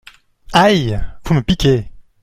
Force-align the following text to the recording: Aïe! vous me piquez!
Aïe! 0.51 0.99
vous 1.27 1.35
me 1.35 1.43
piquez! 1.43 1.91